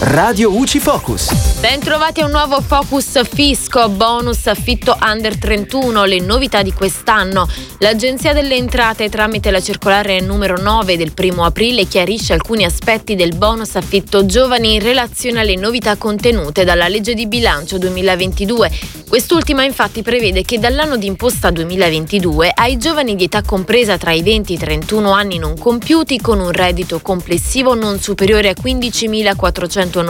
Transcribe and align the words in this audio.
Radio 0.00 0.50
UCI 0.50 0.80
Focus. 0.80 1.49
Bentrovati 1.60 2.22
a 2.22 2.24
un 2.24 2.30
nuovo 2.30 2.62
Focus 2.62 3.20
Fisco, 3.22 3.90
bonus 3.90 4.46
affitto 4.46 4.96
under 4.98 5.36
31, 5.36 6.04
le 6.06 6.18
novità 6.18 6.62
di 6.62 6.72
quest'anno. 6.72 7.46
L'Agenzia 7.80 8.32
delle 8.32 8.54
Entrate 8.54 9.10
tramite 9.10 9.50
la 9.50 9.60
circolare 9.60 10.20
numero 10.20 10.56
9 10.58 10.96
del 10.96 11.12
1 11.14 11.44
aprile 11.44 11.84
chiarisce 11.84 12.32
alcuni 12.32 12.64
aspetti 12.64 13.14
del 13.14 13.36
bonus 13.36 13.76
affitto 13.76 14.24
giovani 14.24 14.72
in 14.72 14.80
relazione 14.80 15.40
alle 15.40 15.56
novità 15.56 15.96
contenute 15.96 16.64
dalla 16.64 16.88
legge 16.88 17.12
di 17.12 17.26
bilancio 17.26 17.76
2022. 17.76 18.70
Quest'ultima 19.10 19.64
infatti 19.64 20.02
prevede 20.02 20.42
che 20.42 20.60
dall'anno 20.60 20.96
d'imposta 20.96 21.50
2022 21.50 22.52
ai 22.54 22.78
giovani 22.78 23.16
di 23.16 23.24
età 23.24 23.42
compresa 23.42 23.98
tra 23.98 24.12
i 24.12 24.22
20 24.22 24.52
e 24.52 24.54
i 24.54 24.58
31 24.58 25.10
anni 25.10 25.36
non 25.38 25.58
compiuti 25.58 26.20
con 26.20 26.38
un 26.38 26.52
reddito 26.52 27.00
complessivo 27.00 27.74
non 27.74 27.98
superiore 27.98 28.50
a 28.50 28.54
15.400 28.54 30.04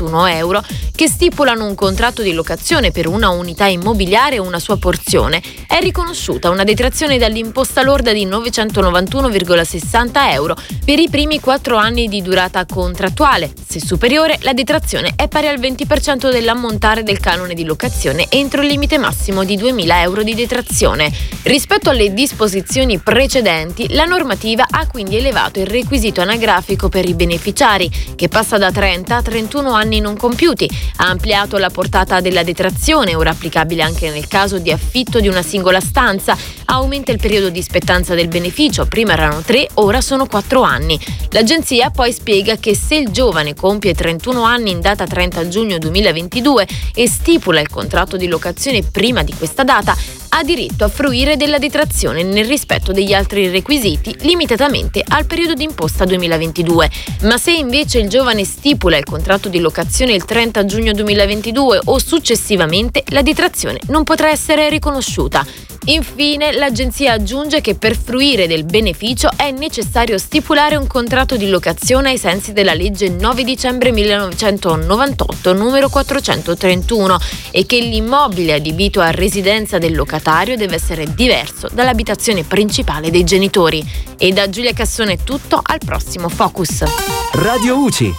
193,71 0.00 0.36
euro 0.36 0.62
che 0.94 1.08
stipulano 1.08 1.66
un 1.66 1.74
contratto 1.74 2.22
di 2.22 2.32
locazione 2.32 2.90
per 2.90 3.06
una 3.06 3.30
unità 3.30 3.66
immobiliare 3.66 4.38
o 4.38 4.44
una 4.44 4.58
sua 4.58 4.76
porzione, 4.76 5.42
è 5.66 5.78
riconosciuta 5.80 6.50
una 6.50 6.64
detrazione 6.64 7.18
dall'imposta 7.18 7.82
lorda 7.82 8.12
di 8.12 8.26
991,60 8.26 10.32
euro 10.32 10.56
per 10.84 10.98
i 10.98 11.08
primi 11.08 11.40
quattro 11.40 11.76
anni 11.76 12.08
di 12.08 12.22
durata 12.22 12.64
contrattuale. 12.66 13.52
Se 13.66 13.80
superiore, 13.80 14.38
la 14.42 14.52
detrazione 14.52 15.12
è 15.16 15.28
pari 15.28 15.48
al 15.48 15.58
20% 15.58 16.30
dell'ammontare 16.30 17.02
del 17.02 17.18
canone 17.18 17.54
di 17.54 17.64
locazione 17.64 18.26
entro 18.28 18.62
il 18.62 18.68
limite 18.68 18.98
massimo 18.98 19.44
di 19.44 19.56
2.000 19.56 20.00
euro 20.02 20.22
di 20.22 20.34
detrazione. 20.34 21.10
Rispetto 21.42 21.90
alle 21.90 22.12
disposizioni 22.12 22.98
precedenti, 22.98 23.92
la 23.94 24.04
normativa 24.04 24.66
ha 24.68 24.86
quindi 24.86 25.16
elevato 25.16 25.60
il 25.60 25.66
requisito 25.66 26.20
anagrafico 26.20 26.88
per 26.88 27.08
i 27.08 27.14
beneficiari, 27.14 27.90
che 28.14 28.28
passa 28.28 28.58
da 28.58 28.70
30 28.70 29.16
a 29.16 29.22
31 29.22 29.72
anni 29.90 29.98
non 30.00 30.16
compiuti, 30.16 30.70
ha 30.96 31.08
ampliato 31.08 31.58
la 31.58 31.68
portata 31.68 32.20
della 32.20 32.44
detrazione, 32.44 33.16
ora 33.16 33.30
applicabile 33.30 33.82
anche 33.82 34.08
nel 34.10 34.28
caso 34.28 34.58
di 34.58 34.70
affitto 34.70 35.18
di 35.18 35.26
una 35.26 35.42
singola 35.42 35.80
stanza, 35.80 36.36
aumenta 36.66 37.10
il 37.10 37.18
periodo 37.18 37.50
di 37.50 37.60
spettanza 37.60 38.14
del 38.14 38.28
beneficio, 38.28 38.86
prima 38.86 39.14
erano 39.14 39.40
3, 39.40 39.70
ora 39.74 40.00
sono 40.00 40.26
4 40.26 40.62
anni. 40.62 40.98
L'agenzia 41.30 41.90
poi 41.90 42.12
spiega 42.12 42.56
che 42.56 42.76
se 42.76 42.94
il 42.94 43.08
giovane 43.08 43.54
compie 43.54 43.92
31 43.92 44.42
anni 44.42 44.70
in 44.70 44.80
data 44.80 45.06
30 45.06 45.48
giugno 45.48 45.78
2022 45.78 46.68
e 46.94 47.08
stipula 47.08 47.60
il 47.60 47.68
contratto 47.68 48.16
di 48.16 48.28
locazione 48.28 48.82
prima 48.82 49.24
di 49.24 49.34
questa 49.34 49.64
data, 49.64 49.96
ha 50.32 50.42
diritto 50.42 50.84
a 50.84 50.88
fruire 50.88 51.36
della 51.36 51.58
detrazione 51.58 52.22
nel 52.22 52.44
rispetto 52.44 52.92
degli 52.92 53.12
altri 53.12 53.48
requisiti 53.48 54.14
limitatamente 54.20 55.02
al 55.06 55.26
periodo 55.26 55.54
d'imposta 55.54 56.04
2022. 56.04 56.90
Ma 57.22 57.36
se 57.36 57.52
invece 57.52 57.98
il 57.98 58.08
giovane 58.08 58.44
stipula 58.44 58.96
il 58.96 59.04
contratto 59.04 59.48
di 59.48 59.58
locazione 59.58 60.12
il 60.12 60.24
30 60.24 60.64
giugno 60.64 60.92
2022 60.92 61.80
o 61.84 61.98
successivamente, 61.98 63.02
la 63.08 63.22
detrazione 63.22 63.80
non 63.88 64.04
potrà 64.04 64.30
essere 64.30 64.68
riconosciuta. 64.68 65.44
Infine, 65.86 66.52
l'agenzia 66.52 67.12
aggiunge 67.12 67.60
che 67.60 67.74
per 67.74 67.96
fruire 67.96 68.46
del 68.46 68.64
beneficio 68.64 69.30
è 69.34 69.50
necessario 69.50 70.18
stipulare 70.18 70.76
un 70.76 70.86
contratto 70.86 71.36
di 71.36 71.48
locazione 71.48 72.10
ai 72.10 72.18
sensi 72.18 72.52
della 72.52 72.74
legge 72.74 73.08
9 73.08 73.44
dicembre 73.44 73.90
1998 73.90 75.52
numero 75.54 75.88
431 75.88 77.18
e 77.50 77.64
che 77.64 77.80
l'immobile 77.80 78.54
adibito 78.54 79.00
a 79.00 79.10
residenza 79.10 79.78
del 79.78 79.94
locatario 79.94 80.56
deve 80.56 80.74
essere 80.74 81.14
diverso 81.14 81.68
dall'abitazione 81.72 82.44
principale 82.44 83.10
dei 83.10 83.24
genitori. 83.24 83.82
E 84.18 84.32
da 84.32 84.50
Giulia 84.50 84.74
Cassone 84.74 85.14
è 85.14 85.18
tutto, 85.24 85.60
al 85.62 85.78
prossimo 85.84 86.28
Focus. 86.28 86.84
Radio 87.32 87.78
UCI. 87.78 88.14